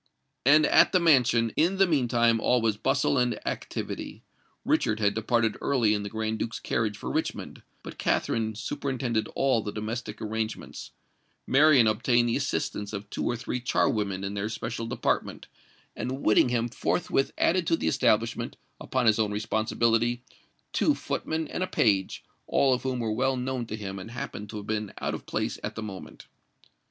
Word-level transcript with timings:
And 0.47 0.65
at 0.65 0.93
the 0.93 0.99
mansion, 0.99 1.51
in 1.55 1.77
the 1.77 1.85
meantime, 1.85 2.39
all 2.41 2.59
was 2.59 2.75
bustle 2.75 3.19
and 3.19 3.39
activity. 3.47 4.23
Richard 4.65 4.99
had 4.99 5.13
departed 5.13 5.57
early 5.61 5.93
in 5.93 6.01
the 6.01 6.09
Grand 6.09 6.39
Duke's 6.39 6.59
carriage 6.59 6.97
for 6.97 7.11
Richmond; 7.11 7.61
but 7.83 7.99
Katherine 7.99 8.55
superintended 8.55 9.27
all 9.35 9.61
the 9.61 9.71
domestic 9.71 10.19
arrangements; 10.19 10.89
Marian 11.45 11.85
obtained 11.85 12.27
the 12.27 12.35
assistance 12.35 12.93
of 12.93 13.11
two 13.11 13.23
or 13.23 13.35
three 13.35 13.59
char 13.61 13.87
women 13.87 14.23
in 14.23 14.35
her 14.37 14.49
special 14.49 14.87
department; 14.87 15.45
and 15.95 16.23
Whittingham 16.25 16.69
forthwith 16.69 17.31
added 17.37 17.67
to 17.67 17.75
the 17.77 17.87
establishment, 17.87 18.57
upon 18.79 19.05
his 19.05 19.19
own 19.19 19.31
responsibility, 19.31 20.23
two 20.73 20.95
footmen 20.95 21.47
and 21.47 21.61
a 21.61 21.67
page, 21.67 22.23
all 22.47 22.73
of 22.73 22.81
whom 22.81 22.97
were 23.01 23.13
well 23.13 23.37
known 23.37 23.67
to 23.67 23.75
him 23.77 23.99
and 23.99 24.09
happened 24.09 24.49
to 24.49 24.57
have 24.57 24.65
been 24.65 24.93
out 24.99 25.13
of 25.13 25.27
place 25.27 25.59
at 25.63 25.75
the 25.75 25.83
moment. 25.83 26.25